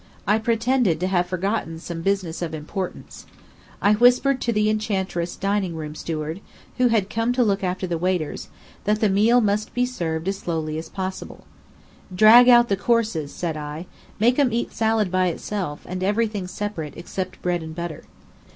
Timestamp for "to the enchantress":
4.41-5.35